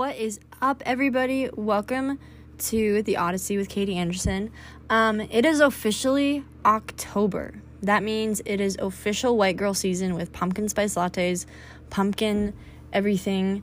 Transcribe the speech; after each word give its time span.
What 0.00 0.16
is 0.16 0.40
up, 0.62 0.82
everybody? 0.86 1.50
Welcome 1.54 2.18
to 2.56 3.02
the 3.02 3.18
Odyssey 3.18 3.58
with 3.58 3.68
Katie 3.68 3.98
Anderson. 3.98 4.50
Um, 4.88 5.20
it 5.20 5.44
is 5.44 5.60
officially 5.60 6.42
October. 6.64 7.60
That 7.82 8.02
means 8.02 8.40
it 8.46 8.62
is 8.62 8.78
official 8.80 9.36
white 9.36 9.58
girl 9.58 9.74
season 9.74 10.14
with 10.14 10.32
pumpkin 10.32 10.70
spice 10.70 10.94
lattes, 10.94 11.44
pumpkin 11.90 12.54
everything, 12.94 13.62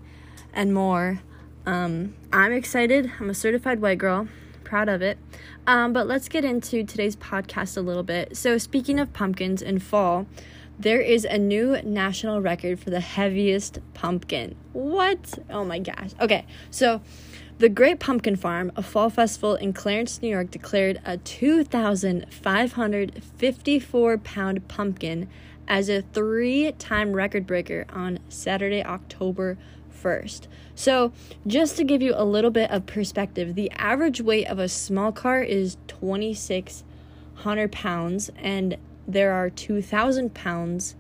and 0.54 0.76
more. 0.76 1.22
Um, 1.66 2.14
I'm 2.32 2.54
excited. 2.54 3.12
I'm 3.20 3.32
a 3.32 3.34
certified 3.34 3.82
white 3.82 3.98
girl, 3.98 4.28
proud 4.64 4.90
of 4.90 5.02
it. 5.02 5.18
Um, 5.66 5.92
but 5.92 6.06
let's 6.06 6.30
get 6.30 6.46
into 6.46 6.84
today's 6.84 7.16
podcast 7.16 7.78
a 7.78 7.82
little 7.82 8.04
bit. 8.04 8.38
So, 8.38 8.60
speaking 8.60 9.00
of 9.00 9.12
pumpkins 9.12 9.64
in 9.64 9.80
fall, 9.80 10.28
there 10.80 11.02
is 11.02 11.26
a 11.26 11.38
new 11.38 11.82
national 11.82 12.42
record 12.42 12.80
for 12.80 12.92
the 12.92 13.00
heaviest 13.00 13.80
pumpkin. 13.94 14.56
What? 14.74 15.40
Oh 15.50 15.66
my 15.66 15.80
gosh. 15.80 16.12
Okay, 16.22 16.46
so 16.70 17.02
the 17.60 17.70
Great 17.70 18.00
Pumpkin 18.00 18.36
Farm, 18.36 18.72
a 18.76 18.84
fall 18.84 19.10
festival 19.10 19.56
in 19.56 19.74
Clarence, 19.74 20.22
New 20.22 20.30
York, 20.30 20.52
declared 20.52 21.02
a 21.04 21.18
2,554 21.18 24.18
pound 24.20 24.68
pumpkin 24.68 25.28
as 25.68 25.90
a 25.90 26.04
three 26.14 26.72
time 26.74 27.14
record 27.14 27.48
breaker 27.48 27.88
on 27.90 28.20
Saturday, 28.30 28.84
October 28.84 29.58
1st. 29.92 30.46
So, 30.76 31.12
just 31.48 31.78
to 31.78 31.84
give 31.84 32.04
you 32.04 32.14
a 32.16 32.24
little 32.24 32.52
bit 32.52 32.70
of 32.70 32.86
perspective, 32.86 33.56
the 33.56 33.72
average 33.72 34.22
weight 34.22 34.48
of 34.48 34.60
a 34.60 34.70
small 34.70 35.12
car 35.12 35.42
is 35.42 35.78
2,600 35.88 37.72
pounds, 37.72 38.30
and 38.38 38.78
there 39.08 39.32
are 39.34 39.50
2,000 39.50 40.34
pounds 40.34 40.96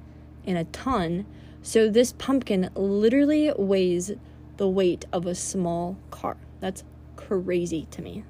in 0.45 0.55
a 0.55 0.63
ton. 0.65 1.25
So 1.61 1.89
this 1.89 2.13
pumpkin 2.13 2.69
literally 2.75 3.51
weighs 3.57 4.11
the 4.55 4.69
weight 4.69 5.05
of 5.11 5.25
a 5.25 5.35
small 5.35 5.97
car. 6.09 6.37
That's 6.59 6.83
crazy 7.15 7.87
to 7.91 8.01
me. 8.01 8.23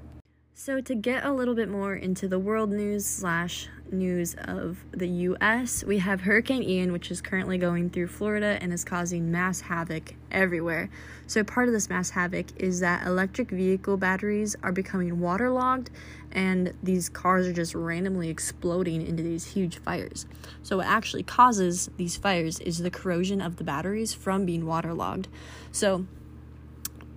So, 0.53 0.81
to 0.81 0.95
get 0.95 1.23
a 1.23 1.31
little 1.31 1.53
bit 1.53 1.69
more 1.69 1.94
into 1.94 2.28
the 2.28 2.39
world 2.39 2.72
news 2.72 3.06
slash 3.06 3.69
news 3.92 4.36
of 4.40 4.84
the 4.92 5.08
US, 5.08 5.84
we 5.84 6.00
have 6.00 6.22
Hurricane 6.22 6.64
Ian, 6.64 6.92
which 6.92 7.12
is 7.12 7.22
currently 7.22 7.58
going 7.58 7.90
through 7.90 8.08
Florida 8.08 8.58
and 8.62 8.74
is 8.74 8.84
causing 8.84 9.32
mass 9.32 9.62
havoc 9.62 10.16
everywhere. 10.32 10.90
So, 11.28 11.44
part 11.44 11.68
of 11.68 11.74
this 11.74 11.90
mass 11.90 12.10
havoc 12.10 12.48
is 12.58 12.80
that 12.82 13.06
electric 13.06 13.50
vehicle 13.52 13.98
batteries 13.98 14.56
are 14.64 14.72
becoming 14.72 15.20
waterlogged 15.20 15.90
and 16.32 16.74
these 16.84 17.10
cars 17.10 17.48
are 17.48 17.54
just 17.54 17.74
randomly 17.74 18.30
exploding 18.30 19.06
into 19.06 19.24
these 19.24 19.46
huge 19.46 19.78
fires. 19.78 20.26
So, 20.64 20.78
what 20.78 20.88
actually 20.88 21.24
causes 21.24 21.90
these 21.98 22.18
fires 22.18 22.60
is 22.60 22.80
the 22.80 22.92
corrosion 22.92 23.42
of 23.42 23.58
the 23.58 23.64
batteries 23.64 24.14
from 24.14 24.46
being 24.46 24.66
waterlogged. 24.66 25.28
So, 25.72 26.06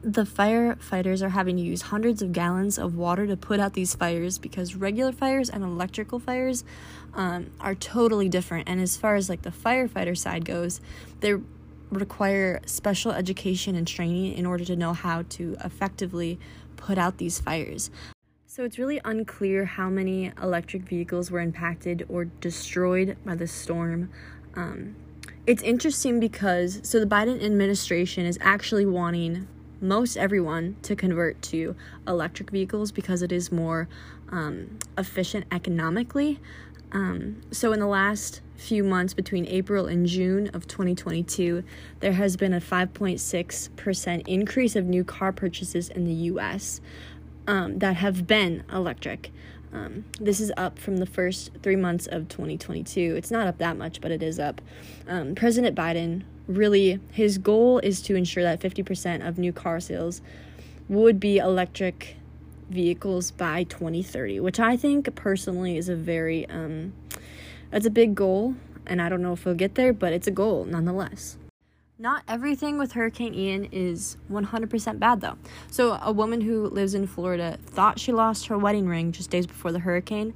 the 0.03 0.23
firefighters 0.23 1.23
are 1.23 1.31
having 1.31 1.57
to 1.57 1.63
use 1.63 1.83
hundreds 1.83 2.23
of 2.23 2.33
gallons 2.33 2.79
of 2.79 2.97
water 2.97 3.27
to 3.27 3.37
put 3.37 3.61
out 3.61 3.75
these 3.75 3.95
fires 3.95 4.39
because 4.39 4.75
regular 4.75 5.13
fires 5.13 5.51
and 5.51 5.63
electrical 5.63 6.19
fires 6.19 6.65
um, 7.15 7.51
are 7.61 7.75
totally 7.75 8.29
different. 8.29 8.69
And 8.69 8.81
as 8.81 8.97
far 8.97 9.15
as 9.17 9.29
like 9.29 9.43
the 9.43 9.51
firefighter 9.51 10.17
side 10.17 10.45
goes, 10.45 10.81
they 11.21 11.35
require 11.91 12.61
special 12.67 13.13
education 13.13 13.75
and 13.75 13.87
training 13.87 14.33
in 14.35 14.47
order 14.47 14.65
to 14.65 14.77
know 14.77 14.93
how 14.93 15.23
to 15.29 15.57
effectively 15.65 16.39
put 16.77 16.97
out 16.97 17.19
these 17.19 17.41
fires. 17.41 17.91
So 18.47 18.65
it's 18.65 18.79
really 18.79 19.01
unclear 19.05 19.65
how 19.65 19.91
many 19.91 20.33
electric 20.43 20.83
vehicles 20.83 21.31
were 21.31 21.41
impacted 21.41 22.07
or 22.09 22.25
destroyed 22.25 23.17
by 23.25 23.35
the 23.35 23.47
storm. 23.47 24.11
Um, 24.55 24.97
it's 25.47 25.63
interesting 25.63 26.21
because 26.21 26.81
so 26.83 27.01
the 27.01 27.07
Biden 27.07 27.43
administration 27.45 28.27
is 28.27 28.39
actually 28.41 28.87
wanting 28.87 29.47
most 29.81 30.17
everyone 30.17 30.77
to 30.83 30.95
convert 30.95 31.41
to 31.43 31.75
electric 32.07 32.51
vehicles 32.51 32.93
because 32.93 33.23
it 33.23 33.33
is 33.33 33.51
more 33.51 33.89
um, 34.31 34.79
efficient 34.99 35.47
economically. 35.51 36.39
Um, 36.93 37.41
so, 37.51 37.73
in 37.73 37.81
the 37.81 37.87
last 37.87 38.41
few 38.57 38.83
months 38.83 39.15
between 39.15 39.47
April 39.47 39.87
and 39.87 40.07
June 40.07 40.49
of 40.53 40.67
2022, 40.67 41.63
there 42.01 42.13
has 42.13 42.37
been 42.37 42.53
a 42.53 42.61
5.6% 42.61 44.29
increase 44.29 44.77
of 44.77 44.87
new 44.87 45.05
car 45.05 45.33
purchases 45.33 45.89
in 45.89 46.05
the 46.05 46.13
US 46.13 46.81
um, 47.47 47.79
that 47.79 47.97
have 47.97 48.27
been 48.27 48.65
electric. 48.73 49.31
Um, 49.73 50.05
this 50.21 50.41
is 50.41 50.51
up 50.57 50.79
from 50.79 50.97
the 50.97 51.07
first 51.07 51.51
three 51.63 51.77
months 51.77 52.07
of 52.07 52.29
2022. 52.29 53.15
It's 53.17 53.31
not 53.31 53.47
up 53.47 53.59
that 53.59 53.77
much, 53.77 54.01
but 54.01 54.11
it 54.11 54.23
is 54.23 54.41
up. 54.41 54.61
Um, 55.07 55.35
President 55.35 55.77
Biden 55.77 56.25
really, 56.57 57.01
his 57.13 57.39
goal 57.39 57.79
is 57.79 58.03
to 58.03 58.15
ensure 58.15 58.43
that 58.43 58.61
50% 58.61 59.27
of 59.27 59.39
new 59.39 59.53
car 59.53 59.81
sales 59.81 60.21
would 60.89 61.21
be 61.21 61.39
electric 61.39 62.17
vehicles 62.69 63.31
by 63.31 63.65
2030, 63.65 64.41
which 64.41 64.61
I 64.61 64.77
think 64.77 65.15
personally 65.15 65.77
is 65.77 65.89
a 65.89 65.97
very, 65.97 66.49
um, 66.49 66.93
that's 67.71 67.87
a 67.87 67.91
big 67.91 68.15
goal. 68.15 68.55
And 68.87 69.01
I 69.01 69.09
don't 69.09 69.23
know 69.23 69.33
if 69.33 69.45
we'll 69.45 69.55
get 69.55 69.77
there, 69.77 69.93
but 69.93 70.13
it's 70.13 70.27
a 70.27 70.33
goal 70.33 70.65
nonetheless. 70.65 71.37
Not 71.99 72.23
everything 72.27 72.79
with 72.79 72.93
Hurricane 72.93 73.35
Ian 73.35 73.69
is 73.73 74.17
100% 74.33 74.99
bad, 74.99 75.21
though. 75.21 75.37
So, 75.71 75.99
a 76.03 76.11
woman 76.11 76.41
who 76.41 76.67
lives 76.69 76.95
in 76.95 77.07
Florida 77.07 77.59
thought 77.67 78.01
she 78.01 78.11
lost 78.11 78.47
her 78.47 78.57
wedding 78.57 78.89
ring 78.89 79.13
just 79.13 79.29
days 79.29 79.47
before 79.47 79.71
the 79.71 79.81
hurricane, 79.81 80.33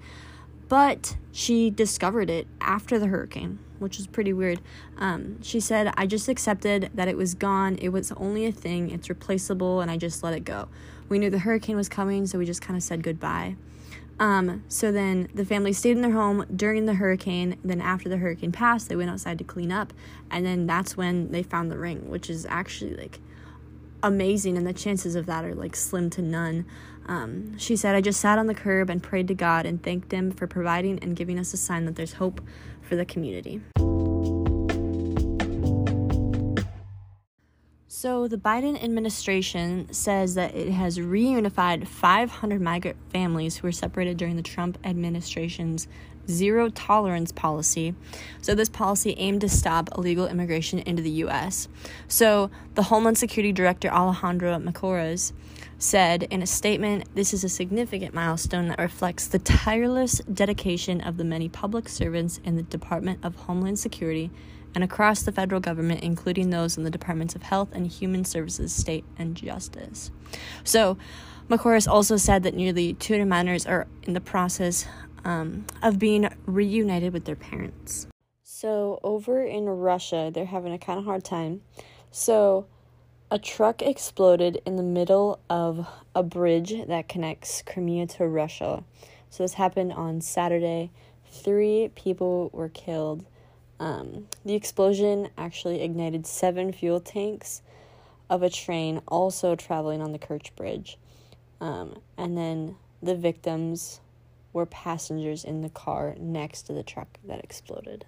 but 0.69 1.17
she 1.33 1.71
discovered 1.71 2.31
it 2.31 2.47
after 2.61 2.99
the 2.99 3.07
hurricane, 3.07 3.59
which 3.79 3.99
is 3.99 4.07
pretty 4.07 4.33
weird. 4.33 4.61
Um, 4.99 5.43
she 5.43 5.61
said, 5.61 5.93
I 5.97 6.07
just 6.07 6.29
accepted 6.29 6.91
that 6.95 7.09
it 7.09 7.17
was 7.17 7.35
gone. 7.35 7.77
It 7.77 7.89
was 7.91 8.13
only 8.13 8.47
a 8.47 8.53
thing, 8.53 8.91
it's 8.91 9.09
replaceable, 9.09 9.81
and 9.81 9.91
I 9.91 9.97
just 9.97 10.23
let 10.23 10.35
it 10.35 10.45
go. 10.45 10.69
We 11.09 11.19
knew 11.19 11.31
the 11.31 11.41
hurricane 11.41 11.77
was 11.77 11.89
coming, 11.89 12.27
so 12.27 12.39
we 12.39 12.47
just 12.47 12.63
kind 12.63 12.77
of 12.77 12.83
said 12.83 13.03
goodbye. 13.03 13.57
Um, 14.19 14.63
so 14.69 14.93
then 14.93 15.29
the 15.35 15.45
family 15.45 15.73
stayed 15.73 15.97
in 15.97 16.03
their 16.03 16.13
home 16.13 16.47
during 16.55 16.87
the 16.87 16.95
hurricane. 16.95 17.59
Then 17.65 17.81
after 17.81 18.09
the 18.09 18.19
hurricane 18.19 18.53
passed, 18.53 18.89
they 18.89 18.97
went 18.97 19.11
outside 19.11 19.39
to 19.39 19.45
clean 19.45 19.73
up, 19.73 19.93
and 20.31 20.47
then 20.47 20.67
that's 20.67 20.97
when 20.97 21.33
they 21.33 21.43
found 21.43 21.71
the 21.71 21.79
ring, 21.79 22.09
which 22.09 22.31
is 22.31 22.47
actually 22.47 22.97
like 22.97 23.19
amazing, 24.05 24.57
and 24.57 24.67
the 24.67 24.73
chances 24.73 25.15
of 25.15 25.27
that 25.27 25.45
are 25.45 25.55
like 25.55 25.75
slim 25.75 26.11
to 26.11 26.23
none. 26.23 26.67
Um, 27.07 27.59
she 27.59 27.77
said, 27.77 27.95
I 27.95 28.01
just 28.01 28.21
sat 28.21 28.39
on 28.39 28.47
the 28.47 28.55
curb 28.55 28.89
and 28.91 29.03
prayed 29.03 29.29
to 29.29 29.35
God 29.35 29.67
and 29.67 29.83
thanked 29.83 30.13
Him 30.13 30.31
for 30.31 30.47
providing 30.47 30.99
and 31.01 31.17
giving 31.17 31.39
us 31.39 31.53
a 31.53 31.57
sign 31.57 31.85
that 31.87 31.97
there's 31.97 32.15
hope 32.15 32.41
for 32.83 32.97
the 32.97 33.05
community. 33.05 33.61
So, 37.89 38.29
the 38.29 38.37
Biden 38.37 38.83
administration 38.83 39.91
says 39.93 40.35
that 40.35 40.55
it 40.55 40.71
has 40.71 40.99
reunified 40.99 41.87
500 41.87 42.61
migrant 42.61 42.99
families 43.11 43.57
who 43.57 43.67
were 43.67 43.73
separated 43.73 44.19
during 44.19 44.37
the 44.37 44.43
Trump 44.43 44.79
administration's 44.85 45.89
zero 46.29 46.69
tolerance 46.71 47.33
policy. 47.33 47.95
So, 48.43 48.55
this 48.55 48.69
policy 48.69 49.15
aimed 49.19 49.41
to 49.43 49.49
stop 49.49 49.89
illegal 49.97 50.27
immigration 50.27 50.79
into 50.81 51.03
the 51.03 51.11
U.S. 51.11 51.69
So, 52.09 52.51
the 52.75 52.85
Homeland 52.85 53.19
Security 53.19 53.53
Director 53.53 53.89
Alejandro 53.89 54.59
Mayorkas 54.59 55.33
said 55.79 56.23
in 56.25 56.43
a 56.43 56.47
statement 56.47 57.05
this 57.15 57.35
is 57.35 57.45
a 57.45 57.49
significant 57.49 58.15
milestone 58.15 58.69
that 58.69 58.79
reflects 58.79 59.27
the 59.27 59.39
tireless 59.39 60.19
dedication 60.33 61.01
of 61.01 61.17
the 61.17 61.25
many 61.25 61.49
public 61.49 61.89
servants 61.89 62.41
in 62.45 62.57
the 62.57 62.63
Department 62.63 63.19
of 63.23 63.37
Homeland 63.37 63.79
Security 63.79 64.31
and 64.75 64.83
across 64.83 65.23
the 65.23 65.33
federal 65.33 65.61
government, 65.61 66.03
including 66.03 66.51
those 66.51 66.77
in 66.77 66.85
the 66.85 66.91
Departments 66.91 67.35
of 67.35 67.43
Health 67.43 67.69
and 67.73 67.87
Human 67.87 68.25
Services, 68.25 68.73
State, 68.73 69.05
and 69.19 69.37
Justice. 69.37 70.11
So, 70.65 70.99
Mayorkas 71.49 71.87
also 71.87 72.17
said 72.17 72.43
that 72.43 72.55
nearly 72.55 72.95
200 72.95 73.27
minors 73.27 73.67
are 73.67 73.87
in 74.03 74.15
the 74.15 74.21
process 74.21 74.87
um, 75.25 75.67
of 75.83 75.99
being 75.99 76.29
reunited 76.47 77.13
with 77.13 77.25
their 77.25 77.37
parents. 77.37 78.07
So, 78.43 79.01
over 79.03 79.43
in 79.43 79.67
Russia, 79.67 80.31
they're 80.33 80.45
having 80.45 80.73
a 80.73 80.79
kind 80.79 80.99
of 80.99 81.05
hard 81.05 81.25
time. 81.25 81.63
So, 82.11 82.67
a 83.31 83.39
truck 83.39 83.83
exploded 83.83 84.61
in 84.65 84.77
the 84.77 84.83
middle 84.83 85.41
of 85.51 85.87
a 86.15 86.23
bridge 86.23 86.75
that 86.87 87.09
connects 87.09 87.63
Crimea 87.63 88.07
to 88.09 88.27
Russia. 88.27 88.85
So, 89.31 89.43
this 89.43 89.55
happened 89.55 89.93
on 89.93 90.21
Saturday. 90.21 90.91
Three 91.31 91.91
people 91.95 92.51
were 92.53 92.69
killed 92.69 93.25
um, 93.81 94.29
the 94.45 94.55
explosion 94.55 95.29
actually 95.37 95.83
ignited 95.83 96.27
seven 96.27 96.73
fuel 96.73 97.01
tanks 97.01 97.63
of 98.31 98.43
a 98.43 98.51
train 98.51 99.03
also 99.09 99.55
traveling 99.57 100.01
on 100.01 100.13
the 100.13 100.19
Kerch 100.19 100.55
Bridge. 100.57 100.97
Um, 101.61 101.99
and 102.17 102.37
then 102.37 102.77
the 103.03 103.15
victims 103.15 104.01
were 104.55 104.65
passengers 104.65 105.45
in 105.45 105.61
the 105.61 105.69
car 105.69 106.15
next 106.19 106.63
to 106.63 106.73
the 106.73 106.83
truck 106.83 107.19
that 107.25 107.45
exploded. 107.45 108.07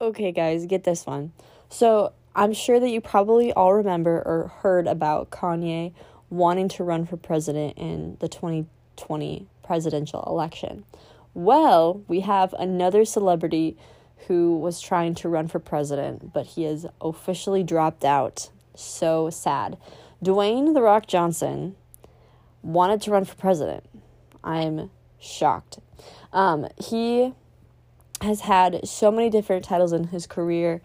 Okay, 0.00 0.32
guys, 0.32 0.64
get 0.64 0.84
this 0.84 1.04
one. 1.04 1.32
So, 1.68 2.12
I'm 2.36 2.52
sure 2.52 2.80
that 2.80 2.88
you 2.88 3.00
probably 3.00 3.52
all 3.52 3.74
remember 3.74 4.22
or 4.24 4.50
heard 4.62 4.86
about 4.86 5.30
Kanye 5.30 5.92
wanting 6.30 6.68
to 6.70 6.84
run 6.84 7.06
for 7.06 7.16
president 7.16 7.78
in 7.78 8.16
the 8.20 8.28
2020 8.28 9.46
presidential 9.62 10.24
election. 10.26 10.84
Well, 11.32 12.02
we 12.08 12.20
have 12.20 12.52
another 12.54 13.04
celebrity 13.04 13.76
who 14.26 14.56
was 14.56 14.80
trying 14.80 15.14
to 15.16 15.28
run 15.28 15.48
for 15.48 15.58
president, 15.58 16.32
but 16.32 16.46
he 16.46 16.64
has 16.64 16.86
officially 17.00 17.62
dropped 17.62 18.04
out. 18.04 18.50
So 18.74 19.30
sad. 19.30 19.76
Dwayne 20.24 20.74
The 20.74 20.82
Rock 20.82 21.06
Johnson 21.06 21.76
wanted 22.62 23.02
to 23.02 23.10
run 23.10 23.24
for 23.24 23.34
president. 23.36 23.84
I'm 24.42 24.90
shocked. 25.24 25.78
Um, 26.32 26.66
he 26.82 27.32
has 28.20 28.42
had 28.42 28.86
so 28.86 29.10
many 29.10 29.30
different 29.30 29.64
titles 29.64 29.92
in 29.92 30.04
his 30.08 30.26
career 30.26 30.80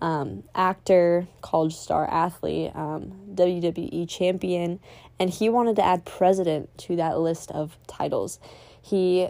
um, 0.00 0.42
actor, 0.54 1.26
college 1.40 1.74
star 1.74 2.06
athlete, 2.10 2.72
um, 2.74 3.12
WWE 3.34 4.08
champion, 4.08 4.80
and 5.18 5.30
he 5.30 5.48
wanted 5.48 5.76
to 5.76 5.84
add 5.84 6.04
president 6.04 6.76
to 6.78 6.96
that 6.96 7.18
list 7.18 7.50
of 7.52 7.78
titles. 7.86 8.38
He 8.82 9.28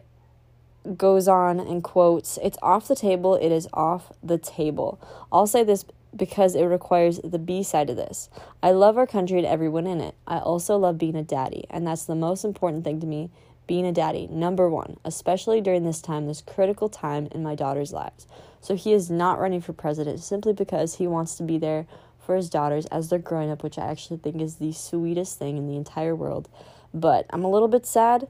goes 0.96 1.28
on 1.28 1.60
and 1.60 1.82
quotes, 1.82 2.38
It's 2.42 2.58
off 2.62 2.88
the 2.88 2.96
table, 2.96 3.34
it 3.36 3.50
is 3.50 3.68
off 3.72 4.12
the 4.22 4.38
table. 4.38 4.98
I'll 5.30 5.46
say 5.46 5.64
this 5.64 5.84
because 6.16 6.54
it 6.54 6.64
requires 6.64 7.20
the 7.22 7.38
B 7.38 7.62
side 7.62 7.90
of 7.90 7.96
this. 7.96 8.28
I 8.62 8.70
love 8.70 8.96
our 8.96 9.06
country 9.06 9.38
and 9.38 9.46
everyone 9.46 9.86
in 9.86 10.00
it. 10.00 10.14
I 10.26 10.38
also 10.38 10.76
love 10.76 10.98
being 10.98 11.16
a 11.16 11.22
daddy, 11.22 11.64
and 11.70 11.86
that's 11.86 12.04
the 12.04 12.14
most 12.14 12.44
important 12.44 12.84
thing 12.84 13.00
to 13.00 13.06
me 13.06 13.30
being 13.66 13.86
a 13.86 13.92
daddy, 13.92 14.26
number 14.28 14.68
one, 14.68 14.98
especially 15.04 15.60
during 15.60 15.84
this 15.84 16.00
time, 16.00 16.26
this 16.26 16.42
critical 16.42 16.88
time 16.88 17.28
in 17.32 17.42
my 17.42 17.54
daughter's 17.54 17.92
lives. 17.92 18.26
So 18.60 18.76
he 18.76 18.92
is 18.92 19.10
not 19.10 19.38
running 19.38 19.60
for 19.60 19.72
president 19.72 20.20
simply 20.20 20.52
because 20.52 20.96
he 20.96 21.06
wants 21.06 21.36
to 21.36 21.42
be 21.42 21.58
there 21.58 21.86
for 22.18 22.36
his 22.36 22.48
daughters 22.48 22.86
as 22.86 23.08
they're 23.08 23.18
growing 23.18 23.50
up, 23.50 23.62
which 23.62 23.78
I 23.78 23.90
actually 23.90 24.18
think 24.18 24.40
is 24.40 24.56
the 24.56 24.72
sweetest 24.72 25.38
thing 25.38 25.56
in 25.56 25.68
the 25.68 25.76
entire 25.76 26.14
world. 26.14 26.48
But 26.92 27.26
I'm 27.30 27.44
a 27.44 27.50
little 27.50 27.68
bit 27.68 27.86
sad 27.86 28.28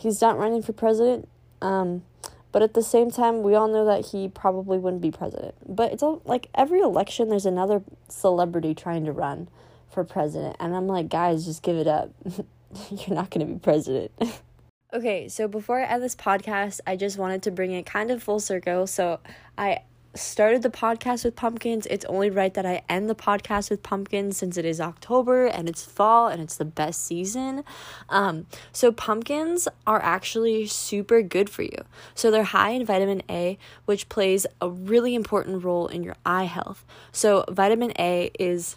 he's 0.00 0.20
not 0.20 0.38
running 0.38 0.62
for 0.62 0.72
president. 0.72 1.28
Um, 1.60 2.02
but 2.52 2.62
at 2.62 2.74
the 2.74 2.82
same 2.82 3.10
time, 3.10 3.42
we 3.42 3.54
all 3.54 3.68
know 3.68 3.84
that 3.84 4.06
he 4.06 4.28
probably 4.28 4.78
wouldn't 4.78 5.02
be 5.02 5.10
president. 5.10 5.54
But 5.68 5.92
it's 5.92 6.02
all 6.02 6.20
like 6.24 6.48
every 6.54 6.80
election, 6.80 7.28
there's 7.28 7.46
another 7.46 7.82
celebrity 8.08 8.74
trying 8.74 9.04
to 9.04 9.12
run 9.12 9.48
for 9.92 10.02
president. 10.02 10.56
And 10.58 10.74
I'm 10.74 10.88
like, 10.88 11.08
guys, 11.08 11.44
just 11.44 11.62
give 11.62 11.76
it 11.76 11.86
up. 11.86 12.10
You're 12.90 13.14
not 13.14 13.30
going 13.30 13.46
to 13.46 13.52
be 13.52 13.58
president. 13.58 14.10
Okay, 14.92 15.28
so 15.28 15.46
before 15.46 15.80
I 15.80 15.84
end 15.84 16.02
this 16.02 16.16
podcast, 16.16 16.80
I 16.84 16.96
just 16.96 17.16
wanted 17.16 17.44
to 17.44 17.52
bring 17.52 17.70
it 17.70 17.86
kind 17.86 18.10
of 18.10 18.20
full 18.20 18.40
circle. 18.40 18.88
So 18.88 19.20
I 19.56 19.82
started 20.14 20.62
the 20.62 20.70
podcast 20.70 21.24
with 21.24 21.36
pumpkins. 21.36 21.86
It's 21.86 22.04
only 22.06 22.28
right 22.28 22.52
that 22.54 22.66
I 22.66 22.82
end 22.88 23.08
the 23.08 23.14
podcast 23.14 23.70
with 23.70 23.84
pumpkins 23.84 24.36
since 24.36 24.56
it 24.56 24.64
is 24.64 24.80
October 24.80 25.46
and 25.46 25.68
it's 25.68 25.84
fall 25.84 26.26
and 26.26 26.42
it's 26.42 26.56
the 26.56 26.64
best 26.64 27.04
season. 27.04 27.62
Um, 28.08 28.46
so 28.72 28.90
pumpkins 28.90 29.68
are 29.86 30.02
actually 30.02 30.66
super 30.66 31.22
good 31.22 31.48
for 31.48 31.62
you. 31.62 31.84
So 32.16 32.32
they're 32.32 32.42
high 32.42 32.70
in 32.70 32.84
vitamin 32.84 33.22
A, 33.30 33.58
which 33.84 34.08
plays 34.08 34.44
a 34.60 34.68
really 34.68 35.14
important 35.14 35.62
role 35.62 35.86
in 35.86 36.02
your 36.02 36.16
eye 36.26 36.44
health. 36.44 36.84
So 37.12 37.44
vitamin 37.48 37.92
A 37.96 38.32
is 38.40 38.76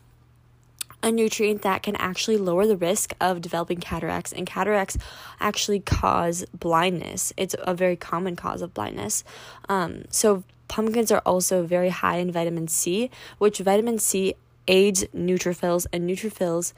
a 1.04 1.12
nutrient 1.12 1.62
that 1.62 1.84
can 1.84 1.96
actually 1.98 2.38
lower 2.38 2.66
the 2.66 2.78
risk 2.78 3.14
of 3.20 3.42
developing 3.42 3.80
cataracts, 3.80 4.32
and 4.32 4.48
cataracts 4.48 4.98
actually 5.40 5.82
cause 5.82 6.46
blindness. 6.58 7.34
It's 7.38 7.56
a 7.60 7.76
very 7.76 7.98
common 7.98 8.36
cause 8.36 8.62
of 8.62 8.74
blindness. 8.74 9.24
Um, 9.70 10.06
so, 10.10 10.44
pumpkins 10.70 11.12
are 11.12 11.22
also 11.26 11.64
very 11.64 11.90
high 11.90 12.18
in 12.18 12.32
vitamin 12.32 12.70
C, 12.70 13.12
which 13.38 13.60
vitamin 13.60 14.00
C 14.00 14.34
aids 14.68 15.04
neutrophils, 15.14 15.86
and 15.92 16.10
neutrophils 16.10 16.74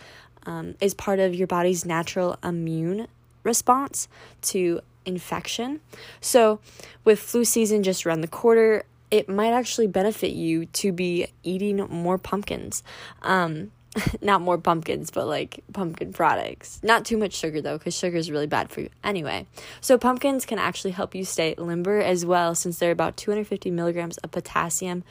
um, 0.46 0.76
is 0.82 0.94
part 0.94 1.20
of 1.20 1.36
your 1.36 1.48
body's 1.48 1.86
natural 1.86 2.38
immune 2.44 3.08
response 3.44 4.08
to 4.42 4.82
infection. 5.06 5.82
So, 6.20 6.60
with 7.04 7.20
flu 7.20 7.46
season 7.46 7.84
just 7.84 8.06
around 8.06 8.22
the 8.22 8.28
corner, 8.28 8.84
it 9.12 9.30
might 9.30 9.52
actually 9.52 9.88
benefit 9.88 10.32
you 10.32 10.66
to 10.66 10.92
be 10.92 11.28
eating 11.44 11.78
more 11.78 12.18
pumpkins. 12.18 12.84
Um, 13.22 13.72
not 14.22 14.42
more 14.42 14.58
pumpkins, 14.58 15.12
but 15.12 15.28
like 15.28 15.64
pumpkin 15.74 16.14
products. 16.14 16.80
Not 16.84 17.06
too 17.06 17.18
much 17.18 17.34
sugar 17.34 17.62
though, 17.62 17.78
because 17.78 17.96
sugar 17.96 18.18
is 18.18 18.32
really 18.32 18.48
bad 18.48 18.70
for 18.70 18.82
you. 18.82 18.90
Anyway, 19.04 19.48
so 19.82 19.98
pumpkins 19.98 20.46
can 20.46 20.60
actually 20.60 20.92
help 20.92 21.16
you 21.16 21.26
stay 21.26 21.56
limber 21.58 22.00
as 22.00 22.26
well, 22.26 22.56
since 22.56 22.80
they're 22.80 22.92
about 22.92 23.18
250 23.18 23.72
milligrams 23.72 24.18
of 24.18 24.32
potassium 24.32 25.04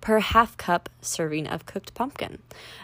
per 0.00 0.20
half 0.20 0.56
cup 0.56 0.88
serving 1.00 1.46
of 1.46 1.66
cooked 1.66 1.94
pumpkin. 1.94 2.38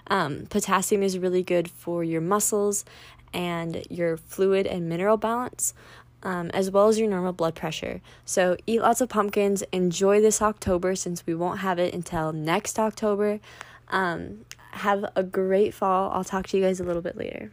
Um, 0.09 0.47
potassium 0.51 1.03
is 1.03 1.19
really 1.19 1.43
good 1.43 1.71
for 1.71 2.03
your 2.03 2.21
muscles 2.21 2.85
and 3.33 3.85
your 3.91 4.17
fluid 4.17 4.67
and 4.67 4.89
mineral 4.89 5.17
balance. 5.17 5.75
Um, 6.23 6.49
as 6.55 6.71
well 6.71 6.89
as 6.89 6.99
your 6.99 7.11
normal 7.11 7.35
blood 7.35 7.55
pressure. 7.55 8.01
So, 8.25 8.57
eat 8.67 8.81
lots 8.81 9.03
of 9.03 9.11
pumpkins. 9.11 9.63
Enjoy 9.73 10.23
this 10.23 10.41
October 10.41 10.97
since 10.97 11.27
we 11.27 11.35
won't 11.35 11.59
have 11.59 11.79
it 11.79 11.93
until 11.93 12.33
next 12.33 12.79
October. 12.79 13.41
Um, 13.89 14.47
have 14.75 15.05
a 15.17 15.23
great 15.23 15.75
fall. 15.75 16.11
I'll 16.13 16.25
talk 16.25 16.47
to 16.49 16.57
you 16.57 16.63
guys 16.63 16.81
a 16.81 16.85
little 16.85 17.03
bit 17.03 17.17
later. 17.17 17.53